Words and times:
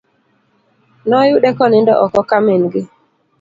Noyude 1.09 1.49
konindo 1.57 1.93
oko 2.05 2.19
ka 2.29 2.37
min 2.45 2.63
gi. 2.71 2.81